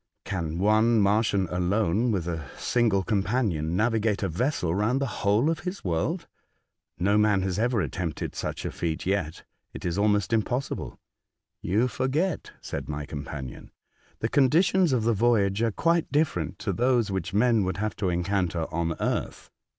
[0.25, 5.59] Can one Martian alone, with a smgle companion, navigate a vessel round the whole of
[5.59, 6.27] his world?
[6.97, 9.43] No man has ever attempted such a feat yet.
[9.75, 10.99] It is almost impossible."
[11.61, 13.69] "You forget," said my companion,
[14.21, 18.09] "the conditions of the voyage are quite different to those which men would have to
[18.09, 19.51] encounter on earth.